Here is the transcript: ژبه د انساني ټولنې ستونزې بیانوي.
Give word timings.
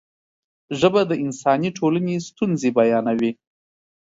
ژبه 0.79 1.01
د 1.07 1.11
انساني 1.25 1.69
ټولنې 1.77 2.15
ستونزې 2.27 2.69
بیانوي. 2.77 3.31